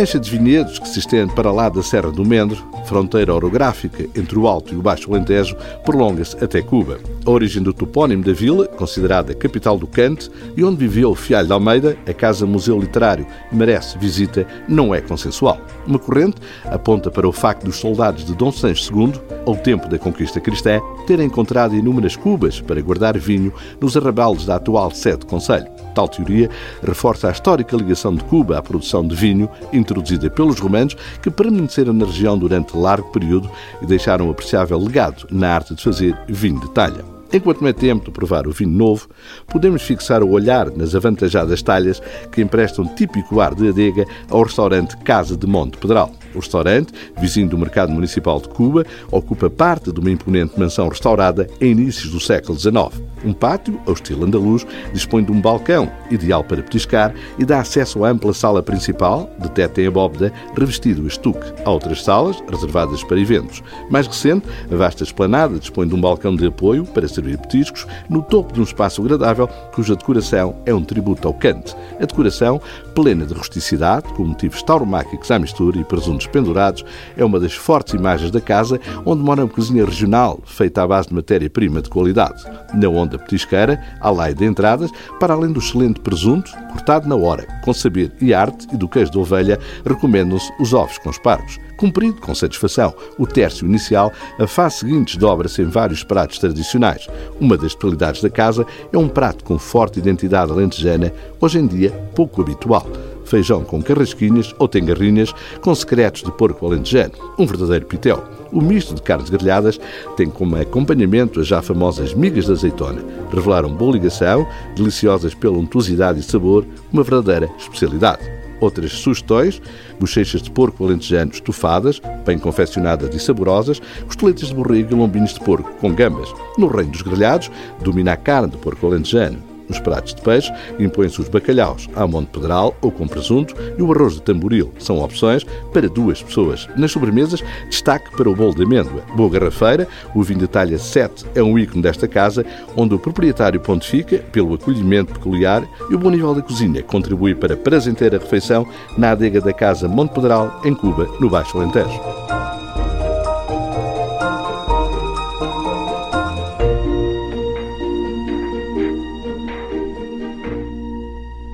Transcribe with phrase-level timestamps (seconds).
[0.00, 4.38] mancha de vinhedos que se estende para lá da Serra do Mendro, fronteira orográfica entre
[4.38, 5.54] o Alto e o Baixo Alentejo,
[5.84, 6.98] prolonga-se até Cuba.
[7.26, 11.48] A origem do topónimo da vila, considerada capital do Cante, e onde viveu o Fialho
[11.48, 15.60] de Almeida, a Casa Museu Literário, merece visita, não é consensual.
[15.86, 19.12] Uma corrente aponta para o facto dos soldados de Dom Sancho II,
[19.44, 24.56] ao tempo da conquista cristã, terem encontrado inúmeras cubas para guardar vinho nos arrabaldes da
[24.56, 25.79] atual sede do Conselho.
[25.94, 26.48] Tal teoria
[26.82, 31.92] reforça a histórica ligação de Cuba à produção de vinho, introduzida pelos romanos, que permaneceram
[31.92, 33.50] na região durante largo período
[33.82, 37.04] e deixaram um apreciável legado na arte de fazer vinho de talha.
[37.32, 39.08] Enquanto não é tempo de provar o vinho novo,
[39.46, 42.02] podemos fixar o olhar nas avantajadas talhas
[42.32, 46.10] que emprestam típico ar de adega ao restaurante Casa de Monte Pedral.
[46.34, 51.48] O restaurante, vizinho do Mercado Municipal de Cuba, ocupa parte de uma imponente mansão restaurada
[51.60, 53.02] em inícios do século XIX.
[53.24, 58.04] Um pátio, ao estilo andaluz, dispõe de um balcão, ideal para petiscar, e dá acesso
[58.04, 61.52] à ampla sala principal, de teto em abóbeda, revestido a estuque.
[61.64, 63.62] Há outras salas, reservadas para eventos.
[63.90, 68.22] Mais recente, a vasta esplanada dispõe de um balcão de apoio para servir petiscos, no
[68.22, 71.74] topo de um espaço agradável, cuja decoração é um tributo ao cante.
[72.00, 72.60] A decoração,
[72.94, 75.84] plena de rusticidade, com motivos tauromáquicos à mistura e
[76.26, 76.84] pendurados,
[77.16, 81.08] é uma das fortes imagens da casa, onde mora uma cozinha regional, feita à base
[81.08, 82.42] de matéria-prima de qualidade.
[82.74, 87.46] Na onda da petisqueira, laia de entradas, para além do excelente presunto, cortado na hora,
[87.64, 91.58] com saber e arte, e do queijo de ovelha, recomendam-se os ovos com espargos.
[91.76, 97.08] Cumprido com satisfação o tércio inicial, a fase seguinte dobra-se em vários pratos tradicionais.
[97.40, 101.90] Uma das especialidades da casa é um prato com forte identidade alentejana, hoje em dia
[102.14, 102.86] pouco habitual
[103.30, 108.24] feijão com carrasquinhas ou tengarrinhas com secretos de porco alentejano, um verdadeiro pitel.
[108.52, 109.78] O misto de carnes grelhadas
[110.16, 113.02] tem como acompanhamento as já famosas migas de azeitona.
[113.32, 118.28] Revelaram boa ligação, deliciosas pela untuosidade e sabor, uma verdadeira especialidade.
[118.60, 119.62] Outras sugestões,
[119.98, 125.40] bochechas de porco alentejano estufadas, bem confeccionadas e saborosas, costeletas de borrego e lombinhos de
[125.40, 126.28] porco com gambas.
[126.58, 127.50] No reino dos grelhados,
[127.82, 129.49] domina a carne de porco alentejano.
[129.70, 133.92] Nos pratos de peixe impõem-se os bacalhaus à monte pedral ou com presunto e o
[133.92, 134.72] arroz de tamboril.
[134.80, 136.68] São opções para duas pessoas.
[136.76, 139.04] Nas sobremesas, destaque para o bolo de amêndoa.
[139.14, 142.44] Boa garrafeira, o vinho de talha 7 é um ícone desta casa,
[142.76, 147.56] onde o proprietário pontifica pelo acolhimento peculiar e o bom nível da cozinha contribui para
[147.56, 148.66] prazenteira refeição
[148.98, 152.39] na adega da casa Monte Pedral, em Cuba, no Baixo Alentejo.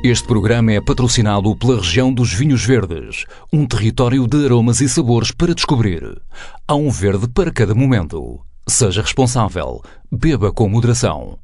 [0.08, 5.32] Este programa é patrocinado pela região dos Vinhos Verdes, um território de aromas e sabores
[5.32, 6.22] para descobrir.
[6.64, 8.38] Há um verde para cada momento.
[8.68, 9.82] Seja responsável.
[10.08, 11.40] Beba com moderação.